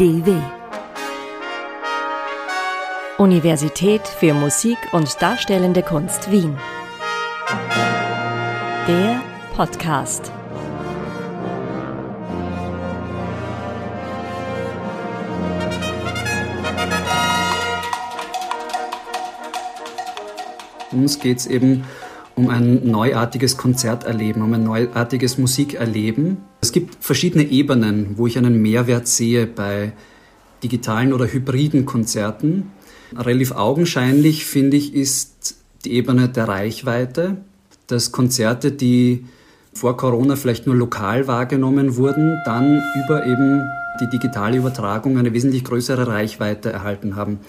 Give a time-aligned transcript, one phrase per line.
[0.00, 0.34] UDW.
[3.18, 6.56] Universität für Musik und Darstellende Kunst Wien.
[8.88, 9.20] Der
[9.54, 10.32] Podcast.
[20.92, 21.84] Uns geht es eben
[22.36, 26.38] um ein neuartiges Konzerterleben, um ein neuartiges Musikerleben.
[26.60, 29.92] Es gibt verschiedene Ebenen, wo ich einen Mehrwert sehe bei
[30.62, 32.70] digitalen oder hybriden Konzerten.
[33.16, 37.38] Relativ augenscheinlich, finde ich, ist die Ebene der Reichweite,
[37.86, 39.26] dass Konzerte, die
[39.72, 43.62] vor Corona vielleicht nur lokal wahrgenommen wurden, dann über eben
[44.00, 47.40] die digitale Übertragung eine wesentlich größere Reichweite erhalten haben.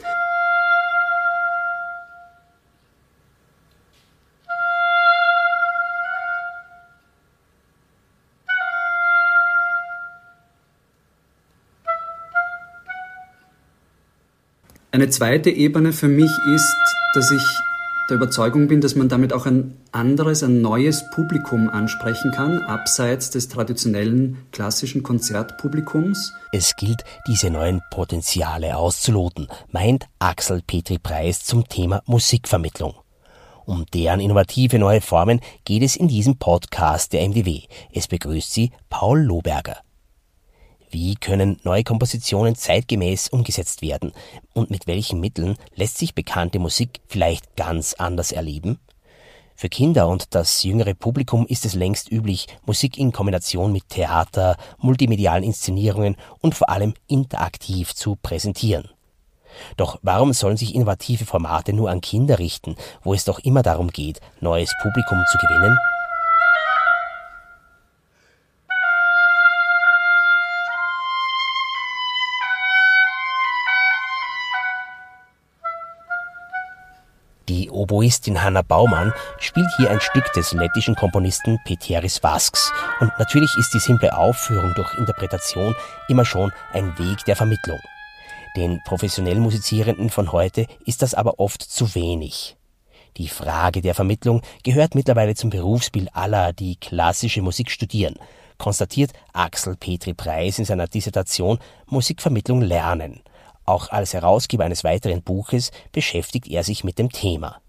[14.93, 16.75] Eine zweite Ebene für mich ist,
[17.13, 17.41] dass ich
[18.09, 23.29] der Überzeugung bin, dass man damit auch ein anderes, ein neues Publikum ansprechen kann, abseits
[23.29, 26.33] des traditionellen klassischen Konzertpublikums.
[26.51, 32.95] Es gilt, diese neuen Potenziale auszuloten, meint Axel Petri Preis zum Thema Musikvermittlung.
[33.63, 37.61] Um deren innovative neue Formen geht es in diesem Podcast der MDW.
[37.93, 39.77] Es begrüßt Sie Paul Lohberger.
[40.91, 44.11] Wie können neue Kompositionen zeitgemäß umgesetzt werden?
[44.53, 48.77] Und mit welchen Mitteln lässt sich bekannte Musik vielleicht ganz anders erleben?
[49.55, 54.57] Für Kinder und das jüngere Publikum ist es längst üblich, Musik in Kombination mit Theater,
[54.79, 58.89] multimedialen Inszenierungen und vor allem interaktiv zu präsentieren.
[59.77, 63.91] Doch warum sollen sich innovative Formate nur an Kinder richten, wo es doch immer darum
[63.91, 65.78] geht, neues Publikum zu gewinnen?
[77.51, 82.72] Die Oboistin Hanna Baumann spielt hier ein Stück des lettischen Komponisten Peteris Vasks.
[83.01, 85.75] Und natürlich ist die simple Aufführung durch Interpretation
[86.07, 87.78] immer schon ein Weg der Vermittlung.
[88.56, 92.56] Den professionell Musizierenden von heute ist das aber oft zu wenig.
[93.17, 98.16] Die Frage der Vermittlung gehört mittlerweile zum Berufsbild aller, die klassische Musik studieren,
[98.59, 103.22] konstatiert Axel Petri Preis in seiner Dissertation Musikvermittlung lernen.
[103.66, 107.61] Auch als Herausgeber eines weiteren Buches beschäftigt er sich mit dem Thema.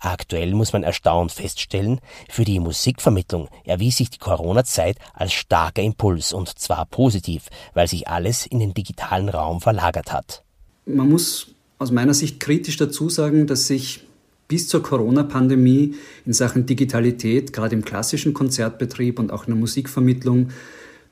[0.00, 6.32] Aktuell muss man erstaunt feststellen, für die Musikvermittlung erwies sich die Corona-Zeit als starker Impuls
[6.32, 10.44] und zwar positiv, weil sich alles in den digitalen Raum verlagert hat.
[10.86, 11.48] Man muss
[11.78, 14.04] aus meiner Sicht kritisch dazu sagen, dass sich
[14.46, 15.94] bis zur Corona-Pandemie
[16.24, 20.48] in Sachen Digitalität, gerade im klassischen Konzertbetrieb und auch in der Musikvermittlung,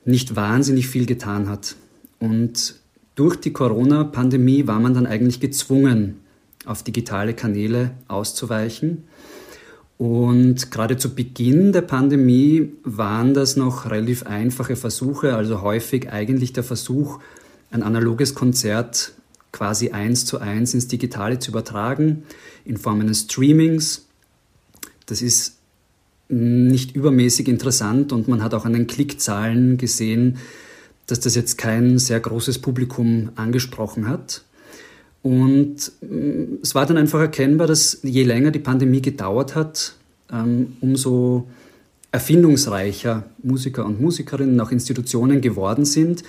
[0.05, 1.75] nicht wahnsinnig viel getan hat.
[2.19, 2.75] Und
[3.17, 6.19] durch die Corona-Pandemie war man dann eigentlich gezwungen,
[6.65, 9.05] auf digitale Kanäle auszuweichen.
[9.97, 16.53] Und gerade zu Beginn der Pandemie waren das noch relativ einfache Versuche, also häufig eigentlich
[16.53, 17.19] der Versuch,
[17.71, 19.13] ein analoges Konzert
[19.51, 22.23] quasi eins zu eins ins Digitale zu übertragen,
[22.65, 24.05] in Form eines Streamings.
[25.07, 25.57] Das ist
[26.29, 30.37] nicht übermäßig interessant und man hat auch an den Klickzahlen gesehen,
[31.07, 34.43] dass das jetzt kein sehr großes Publikum angesprochen hat.
[35.23, 39.95] Und mm, es war dann einfach erkennbar, dass je länger die Pandemie gedauert hat,
[40.31, 41.47] ähm, umso
[42.11, 46.23] erfindungsreicher Musiker und Musikerinnen, auch Institutionen geworden sind,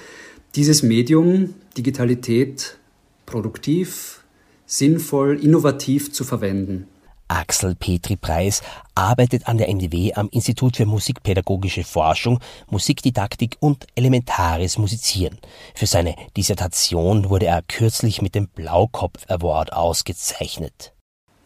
[0.55, 2.79] dieses Medium, Digitalität,
[3.27, 4.25] produktiv,
[4.67, 6.87] sinnvoll, innovativ zu verwenden.
[7.29, 8.63] Axel Petri Preis
[8.95, 12.41] arbeitet an der MDW am Institut für Musikpädagogische Forschung,
[12.71, 15.39] Musikdidaktik und elementares Musizieren.
[15.75, 20.93] Für seine Dissertation wurde er kürzlich mit dem Blaukopf Award ausgezeichnet.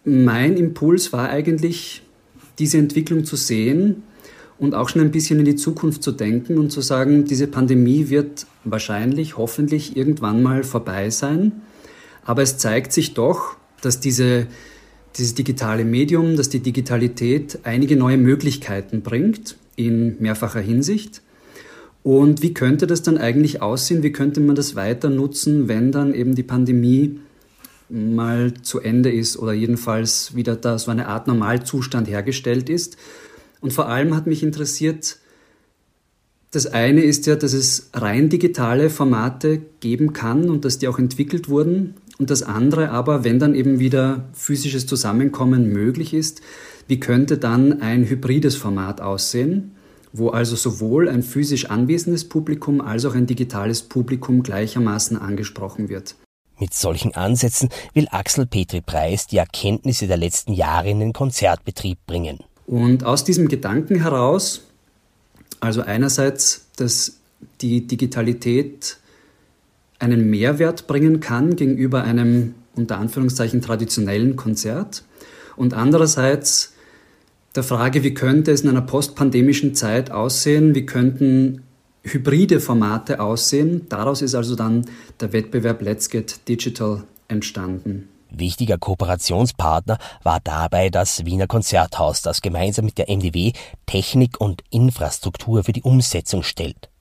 [0.04, 2.02] Mein Impuls war eigentlich,
[2.58, 4.02] diese Entwicklung zu sehen
[4.58, 8.08] und auch schon ein bisschen in die Zukunft zu denken und zu sagen, diese Pandemie
[8.08, 11.62] wird wahrscheinlich, hoffentlich irgendwann mal vorbei sein.
[12.24, 14.46] Aber es zeigt sich doch, dass diese
[15.16, 21.22] dieses digitale Medium, dass die Digitalität einige neue Möglichkeiten bringt in mehrfacher Hinsicht.
[22.02, 24.02] Und wie könnte das dann eigentlich aussehen?
[24.02, 27.20] Wie könnte man das weiter nutzen, wenn dann eben die Pandemie
[27.88, 32.96] mal zu Ende ist oder jedenfalls wieder da so eine Art Normalzustand hergestellt ist?
[33.60, 35.18] Und vor allem hat mich interessiert,
[36.50, 40.98] das eine ist ja, dass es rein digitale Formate geben kann und dass die auch
[40.98, 46.40] entwickelt wurden und das andere aber, wenn dann eben wieder physisches Zusammenkommen möglich ist,
[46.86, 49.72] wie könnte dann ein hybrides Format aussehen,
[50.12, 56.16] wo also sowohl ein physisch anwesendes Publikum als auch ein digitales Publikum gleichermaßen angesprochen wird.
[56.58, 61.98] Mit solchen Ansätzen will Axel Petri Preis die Erkenntnisse der letzten Jahre in den Konzertbetrieb
[62.06, 62.40] bringen.
[62.66, 64.62] Und aus diesem Gedanken heraus,
[65.60, 67.18] also einerseits, dass
[67.60, 68.98] die Digitalität
[70.02, 75.04] einen Mehrwert bringen kann gegenüber einem unter Anführungszeichen traditionellen Konzert
[75.56, 76.74] und andererseits
[77.54, 81.62] der Frage, wie könnte es in einer postpandemischen Zeit aussehen, wie könnten
[82.02, 83.86] hybride Formate aussehen.
[83.88, 84.86] Daraus ist also dann
[85.20, 88.08] der Wettbewerb Let's Get Digital entstanden.
[88.30, 93.52] Wichtiger Kooperationspartner war dabei das Wiener Konzerthaus, das gemeinsam mit der MDW
[93.84, 96.91] Technik und Infrastruktur für die Umsetzung stellt.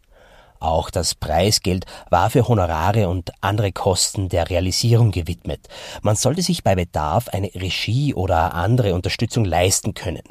[0.62, 5.68] Auch das Preisgeld war für Honorare und andere Kosten der Realisierung gewidmet.
[6.04, 10.22] Man sollte sich bei Bedarf eine Regie oder andere Unterstützung leisten können.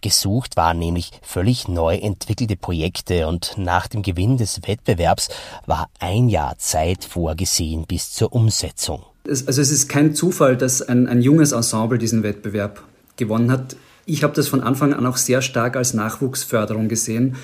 [0.00, 5.28] Gesucht waren nämlich völlig neu entwickelte Projekte und nach dem Gewinn des Wettbewerbs
[5.64, 9.04] war ein Jahr Zeit vorgesehen bis zur Umsetzung.
[9.28, 12.82] Also es ist kein Zufall, dass ein, ein junges Ensemble diesen Wettbewerb
[13.16, 13.76] gewonnen hat.
[14.04, 17.36] Ich habe das von Anfang an auch sehr stark als Nachwuchsförderung gesehen,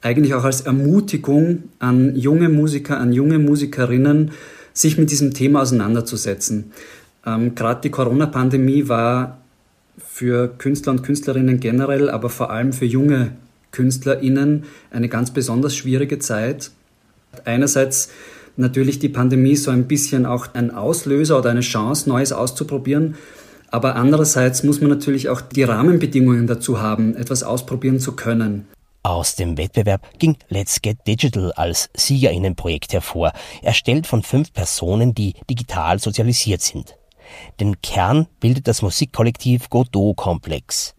[0.00, 4.32] eigentlich auch als Ermutigung an junge Musiker, an junge Musikerinnen,
[4.72, 6.72] sich mit diesem Thema auseinanderzusetzen.
[7.24, 9.38] Ähm, Gerade die Corona-Pandemie war
[10.06, 13.32] für Künstler und Künstlerinnen generell, aber vor allem für junge
[13.70, 16.70] KünstlerInnen eine ganz besonders schwierige Zeit.
[17.44, 18.10] Einerseits
[18.56, 23.16] natürlich die Pandemie so ein bisschen auch ein Auslöser oder eine Chance, Neues auszuprobieren.
[23.74, 28.68] Aber andererseits muss man natürlich auch die Rahmenbedingungen dazu haben, etwas ausprobieren zu können.
[29.02, 33.32] Aus dem Wettbewerb ging Let's Get Digital als Siegerinnenprojekt hervor,
[33.62, 36.94] erstellt von fünf Personen, die digital sozialisiert sind.
[37.58, 40.93] Den Kern bildet das Musikkollektiv Godot-Komplex.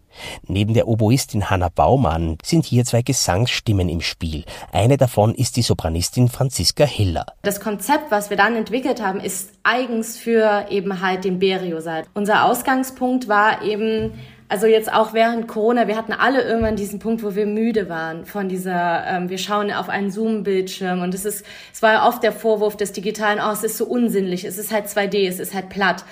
[0.47, 4.43] Neben der Oboistin Hanna Baumann sind hier zwei Gesangsstimmen im Spiel.
[4.71, 7.25] Eine davon ist die Sopranistin Franziska Hiller.
[7.41, 12.03] Das Konzept, was wir dann entwickelt haben, ist eigens für eben halt den Berio-Saal.
[12.13, 14.13] Unser Ausgangspunkt war eben,
[14.47, 18.25] also jetzt auch während Corona, wir hatten alle irgendwann diesen Punkt, wo wir müde waren
[18.25, 22.21] von dieser, ähm, wir schauen auf einen Zoom-Bildschirm und es ist, es war ja oft
[22.21, 25.53] der Vorwurf des Digitalen, oh, es ist so unsinnlich, es ist halt 2D, es ist
[25.53, 26.05] halt platt.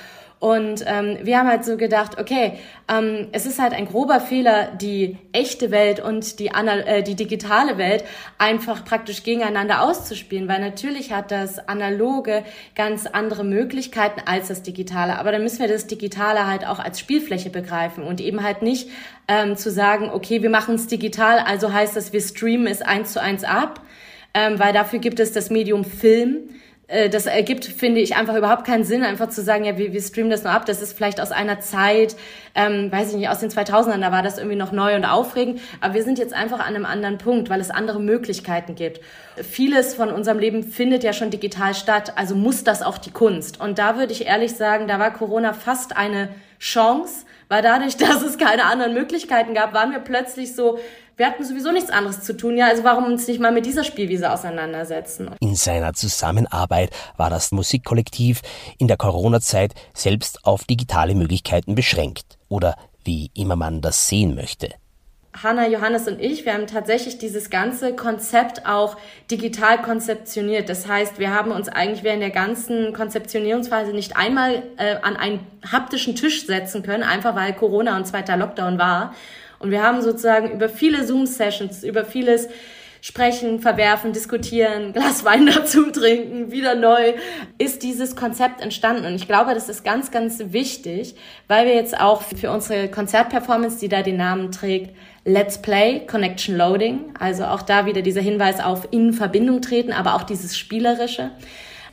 [0.43, 2.59] Und ähm, wir haben halt so gedacht, okay,
[2.93, 7.77] ähm, es ist halt ein grober Fehler, die echte Welt und die, äh, die digitale
[7.77, 8.03] Welt
[8.39, 12.43] einfach praktisch gegeneinander auszuspielen, weil natürlich hat das Analoge
[12.75, 15.17] ganz andere Möglichkeiten als das Digitale.
[15.17, 18.89] Aber dann müssen wir das Digitale halt auch als Spielfläche begreifen und eben halt nicht
[19.29, 23.13] ähm, zu sagen, okay, wir machen es digital, also heißt das, wir streamen es eins
[23.13, 23.79] zu eins ab,
[24.33, 26.49] ähm, weil dafür gibt es das Medium Film
[26.87, 30.29] das ergibt, finde ich, einfach überhaupt keinen Sinn, einfach zu sagen, ja, wir, wir streamen
[30.29, 30.65] das nur ab.
[30.65, 32.15] Das ist vielleicht aus einer Zeit,
[32.55, 35.61] ähm, weiß ich nicht, aus den 2000ern, da war das irgendwie noch neu und aufregend.
[35.79, 38.99] Aber wir sind jetzt einfach an einem anderen Punkt, weil es andere Möglichkeiten gibt.
[39.37, 43.61] Vieles von unserem Leben findet ja schon digital statt, also muss das auch die Kunst.
[43.61, 46.29] Und da würde ich ehrlich sagen, da war Corona fast eine
[46.59, 50.79] Chance, weil dadurch, dass es keine anderen Möglichkeiten gab, waren wir plötzlich so,
[51.15, 53.83] wir hatten sowieso nichts anderes zu tun, ja, also warum uns nicht mal mit dieser
[53.83, 55.29] Spielwiese auseinandersetzen?
[55.39, 58.41] In seiner Zusammenarbeit war das Musikkollektiv
[58.77, 64.69] in der Corona-Zeit selbst auf digitale Möglichkeiten beschränkt oder wie immer man das sehen möchte.
[65.41, 68.97] Hanna, Johannes und ich, wir haben tatsächlich dieses ganze Konzept auch
[69.31, 70.69] digital konzeptioniert.
[70.69, 75.39] Das heißt, wir haben uns eigentlich während der ganzen Konzeptionierungsphase nicht einmal äh, an einen
[75.71, 79.15] haptischen Tisch setzen können, einfach weil Corona und zweiter Lockdown war.
[79.63, 82.49] Und wir haben sozusagen über viele Zoom-Sessions, über vieles
[82.99, 87.13] sprechen, verwerfen, diskutieren, Glas Wein dazu trinken, wieder neu,
[87.57, 89.05] ist dieses Konzept entstanden.
[89.05, 91.15] Und ich glaube, das ist ganz, ganz wichtig,
[91.47, 96.57] weil wir jetzt auch für unsere Konzertperformance, die da den Namen trägt, Let's Play, Connection
[96.57, 101.31] Loading, also auch da wieder dieser Hinweis auf in Verbindung treten, aber auch dieses Spielerische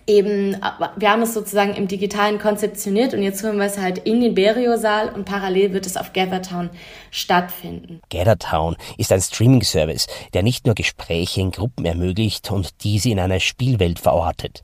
[0.07, 0.57] eben,
[0.97, 4.35] wir haben es sozusagen im Digitalen konzeptioniert und jetzt holen wir es halt in den
[4.35, 6.71] Berio-Saal und parallel wird es auf Gathertown
[7.11, 8.01] stattfinden.
[8.11, 13.41] Gathertown ist ein Streaming-Service, der nicht nur Gespräche in Gruppen ermöglicht und diese in einer
[13.41, 14.63] Spielwelt verortet.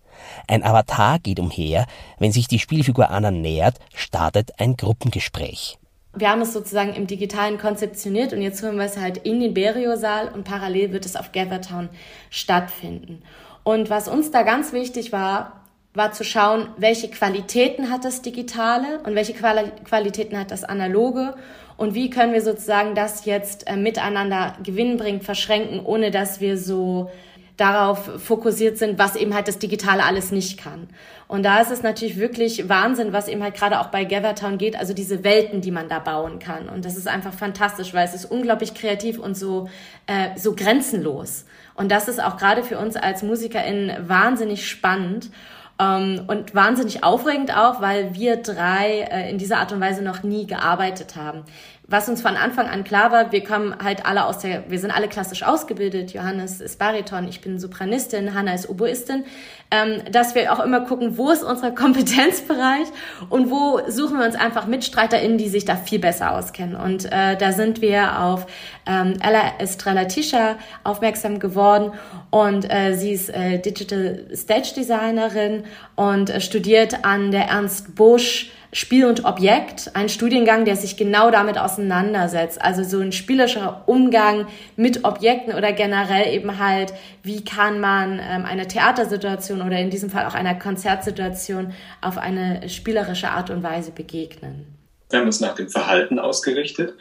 [0.48, 1.86] Ein Avatar geht umher,
[2.18, 5.78] wenn sich die Spielfigur Anna nähert, startet ein Gruppengespräch
[6.16, 9.52] wir haben es sozusagen im Digitalen konzeptioniert und jetzt holen wir es halt in den
[9.52, 11.90] Berio-Saal und parallel wird es auf Gathertown
[12.30, 13.22] stattfinden.
[13.66, 19.00] Und was uns da ganz wichtig war, war zu schauen, welche Qualitäten hat das Digitale
[19.02, 21.34] und welche Quali Qualitäten hat das Analoge
[21.76, 27.10] und wie können wir sozusagen das jetzt äh, miteinander gewinnbringend verschränken, ohne dass wir so
[27.56, 30.86] darauf fokussiert sind, was eben halt das Digitale alles nicht kann.
[31.28, 34.76] Und da ist es natürlich wirklich Wahnsinn, was eben halt gerade auch bei Gathertown geht,
[34.76, 36.68] also diese Welten, die man da bauen kann.
[36.68, 39.68] Und das ist einfach fantastisch, weil es ist unglaublich kreativ und so,
[40.06, 41.44] äh, so grenzenlos.
[41.74, 45.30] Und das ist auch gerade für uns als MusikerInnen wahnsinnig spannend.
[45.78, 50.22] Ähm, und wahnsinnig aufregend auch, weil wir drei äh, in dieser Art und Weise noch
[50.22, 51.44] nie gearbeitet haben
[51.88, 54.90] was uns von Anfang an klar war, wir kommen halt alle aus der, wir sind
[54.90, 56.12] alle klassisch ausgebildet.
[56.12, 59.24] Johannes ist Bariton, ich bin Sopranistin, Hanna ist Oboistin,
[59.70, 62.88] ähm, dass wir auch immer gucken, wo ist unser Kompetenzbereich
[63.30, 66.74] und wo suchen wir uns einfach MitstreiterInnen, die sich da viel besser auskennen.
[66.74, 68.46] Und äh, da sind wir auf
[68.86, 71.92] ähm, Ella Estrella Tisha aufmerksam geworden
[72.30, 75.64] und äh, sie ist äh, Digital Stage Designerin
[75.94, 81.30] und äh, studiert an der Ernst Busch Spiel und Objekt, ein Studiengang, der sich genau
[81.30, 82.60] damit auseinandersetzt.
[82.60, 86.92] Also so ein spielerischer Umgang mit Objekten oder generell eben halt,
[87.22, 92.68] wie kann man ähm, einer Theatersituation oder in diesem Fall auch einer Konzertsituation auf eine
[92.68, 94.66] spielerische Art und Weise begegnen.
[95.08, 96.92] Wir haben uns nach dem Verhalten ausgerichtet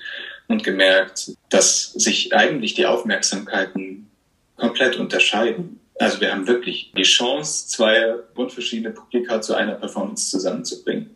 [0.47, 4.09] und gemerkt, dass sich eigentlich die Aufmerksamkeiten
[4.55, 5.81] komplett unterscheiden.
[5.99, 11.15] Also wir haben wirklich die Chance, zwei grundverschiedene Publika zu einer Performance zusammenzubringen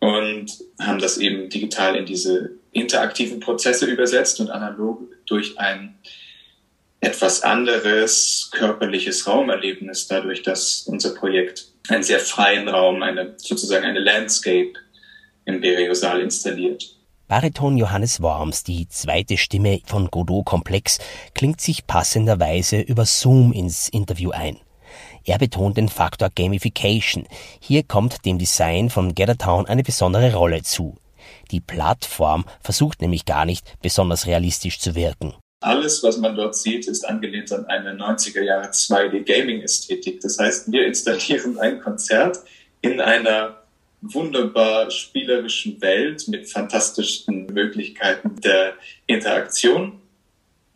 [0.00, 5.98] und haben das eben digital in diese interaktiven Prozesse übersetzt und analog durch ein
[7.00, 14.00] etwas anderes körperliches Raumerlebnis, dadurch, dass unser Projekt einen sehr freien Raum, eine, sozusagen eine
[14.00, 14.72] Landscape
[15.44, 16.94] im Bereosaal installiert.
[17.28, 20.98] Bariton Johannes Worms, die zweite Stimme von Godot Komplex,
[21.34, 24.58] klingt sich passenderweise über Zoom ins Interview ein.
[25.24, 27.26] Er betont den Faktor Gamification.
[27.60, 30.96] Hier kommt dem Design von Gathertown eine besondere Rolle zu.
[31.50, 35.34] Die Plattform versucht nämlich gar nicht besonders realistisch zu wirken.
[35.60, 40.20] Alles, was man dort sieht, ist angelehnt an eine 90er Jahre 2D Gaming Ästhetik.
[40.20, 42.38] Das heißt, wir installieren ein Konzert
[42.80, 43.62] in einer
[44.00, 48.74] wunderbar spielerischen Welt mit fantastischen Möglichkeiten der
[49.06, 50.00] Interaktion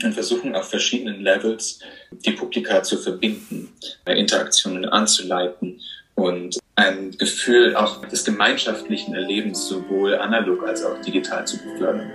[0.05, 1.81] und versuchen auf verschiedenen Levels
[2.11, 3.73] die Publika zu verbinden,
[4.07, 5.81] Interaktionen anzuleiten
[6.15, 12.11] und ein Gefühl auch des gemeinschaftlichen Erlebens sowohl analog als auch digital zu befördern.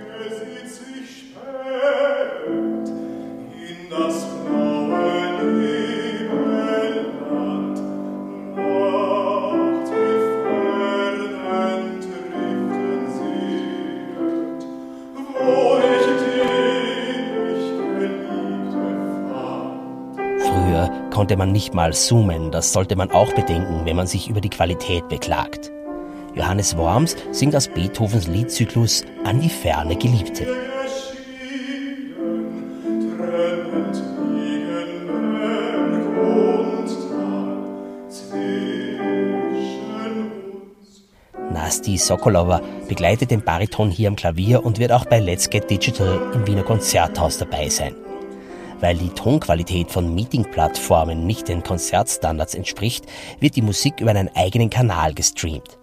[3.68, 4.37] In das
[21.18, 24.50] konnte man nicht mal zoomen, das sollte man auch bedenken, wenn man sich über die
[24.50, 25.72] Qualität beklagt.
[26.36, 30.46] Johannes Worms singt aus Beethovens Liedzyklus An die ferne Geliebte.
[41.52, 46.30] Nasti Sokolova begleitet den Bariton hier am Klavier und wird auch bei Let's Get Digital
[46.32, 47.96] im Wiener Konzerthaus dabei sein.
[48.80, 53.06] Weil die Tonqualität von Meeting-Plattformen nicht den Konzertstandards entspricht,
[53.40, 55.78] wird die Musik über einen eigenen Kanal gestreamt.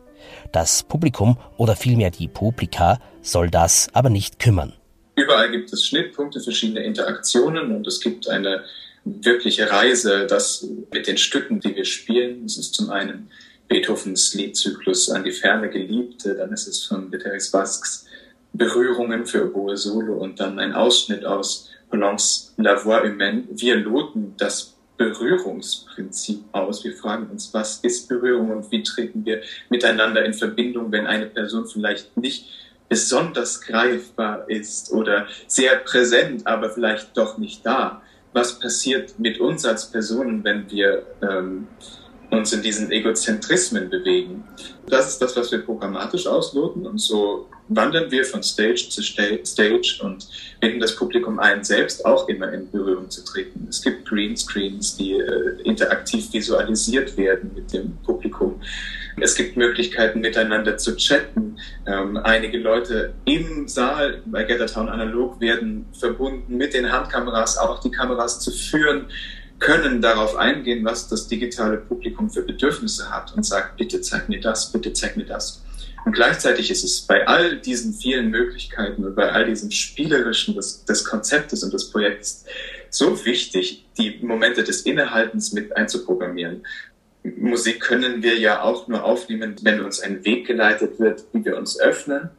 [0.52, 4.74] Das Publikum oder vielmehr die Publika soll das aber nicht kümmern.
[5.16, 8.64] Überall gibt es Schnittpunkte, verschiedene Interaktionen und es gibt eine
[9.04, 12.46] wirkliche Reise, das mit den Stücken, die wir spielen.
[12.46, 13.30] Es ist zum einen
[13.68, 18.06] Beethovens Liedzyklus an die ferne Geliebte, dann ist es von Viteris Vasks
[18.54, 23.44] Berührungen für Oboe Solo und dann ein Ausschnitt aus Polans La Voix Humaine.
[23.51, 26.84] Wir loten das Berührungsprinzip aus.
[26.84, 31.25] Wir fragen uns, was ist Berührung und wie treten wir miteinander in Verbindung, wenn eine
[31.25, 32.48] Person vielleicht nicht
[32.88, 38.01] besonders greifbar ist oder sehr präsent, aber vielleicht doch nicht da.
[38.34, 41.68] Was passiert mit uns als Personen, wenn wir ähm,
[42.36, 44.44] uns in diesen Egozentrismen bewegen?
[44.88, 50.00] Das ist das, was wir programmatisch ausloten und so wandern wir von Stage zu Stage
[50.04, 50.27] und
[50.60, 53.68] binden das Publikum ein, selbst auch immer in Berührung zu treten.
[53.70, 58.62] Es gibt Greenscreens, die äh, interaktiv visualisiert werden mit dem Publikum.
[59.20, 61.58] Es gibt Möglichkeiten, miteinander zu chatten.
[61.88, 67.92] Ähm, einige Leute im Saal bei Gathertown Analog werden verbunden mit den Handkameras, auch die
[67.92, 69.08] Kameras zu führen
[69.60, 74.42] können darauf eingehen, was das digitale Publikum für Bedürfnisse hat und sagt, bitte zeig mir
[74.42, 75.64] das, bitte zeig mir das.
[76.06, 80.86] Und gleichzeitig ist es bei all diesen vielen Möglichkeiten und bei all diesem Spielerischen des,
[80.86, 82.46] des Konzeptes und des Projekts
[82.92, 86.66] so wichtig, die Momente des Innehaltens mit einzuprogrammieren.
[87.24, 91.58] Musik können wir ja auch nur aufnehmen, wenn uns ein Weg geleitet wird, wie wir
[91.58, 92.30] uns öffnen.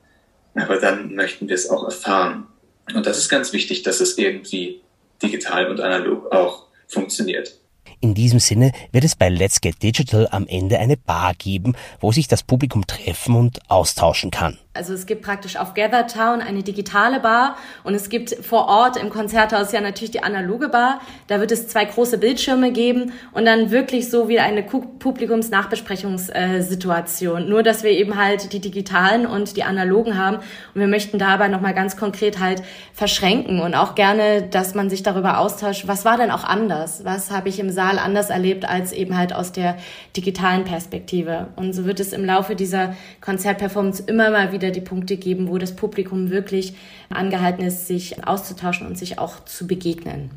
[0.55, 2.47] Aber dann möchten wir es auch erfahren.
[2.95, 4.81] Und das ist ganz wichtig, dass es irgendwie
[5.21, 7.59] digital und analog auch funktioniert.
[8.01, 12.13] In diesem Sinne wird es bei Let's Get Digital am Ende eine Bar geben, wo
[12.13, 14.59] sich das Publikum treffen und austauschen kann.
[14.77, 19.11] Also es gibt praktisch auf Gathertown eine digitale Bar und es gibt vor Ort im
[19.11, 21.01] Konzerthaus ja natürlich die analoge Bar.
[21.27, 27.49] Da wird es zwei große Bildschirme geben und dann wirklich so wie eine Publikumsnachbesprechungssituation.
[27.49, 31.49] Nur, dass wir eben halt die digitalen und die analogen haben und wir möchten dabei
[31.49, 36.17] nochmal ganz konkret halt verschränken und auch gerne, dass man sich darüber austauscht, was war
[36.17, 37.05] denn auch anders?
[37.05, 39.77] Was habe ich im Saal anders erlebt als eben halt aus der
[40.17, 41.49] digitalen Perspektive?
[41.57, 45.49] Und so wird es im Laufe dieser Konzertperformance immer mal wieder wieder die Punkte geben,
[45.49, 46.75] wo das Publikum wirklich
[47.09, 50.31] angehalten ist, sich auszutauschen und sich auch zu begegnen.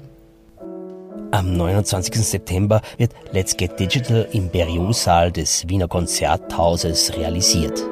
[1.31, 2.13] Am 29.
[2.15, 7.83] September wird Let's Get Digital im Beriosaal des Wiener Konzerthauses realisiert.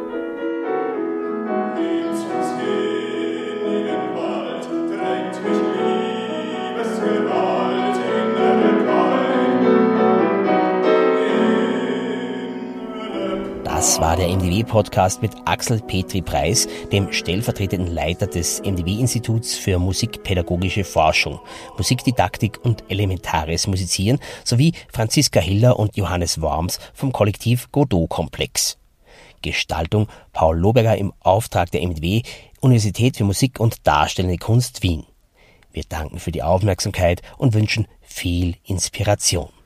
[13.97, 20.83] Das war der MDW-Podcast mit Axel Petri Preis, dem stellvertretenden Leiter des MDW-Instituts für Musikpädagogische
[20.83, 21.39] Forschung,
[21.77, 28.77] Musikdidaktik und elementares Musizieren sowie Franziska Hiller und Johannes Worms vom Kollektiv Godot-Komplex.
[29.41, 32.21] Gestaltung Paul Loberger im Auftrag der MDW,
[32.59, 35.05] Universität für Musik und Darstellende Kunst Wien.
[35.71, 39.56] Wir danken für die Aufmerksamkeit und wünschen viel Inspiration.